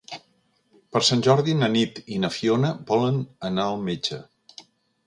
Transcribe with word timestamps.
Per 0.95 1.01
Sant 1.09 1.21
Jordi 1.27 1.55
na 1.59 1.69
Nit 1.75 2.01
i 2.17 2.17
na 2.25 2.33
Fiona 2.39 2.73
volen 2.91 3.21
anar 3.53 3.69
al 3.75 3.89
metge. 3.93 4.25